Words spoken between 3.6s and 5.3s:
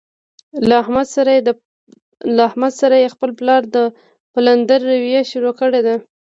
د پلندر رویه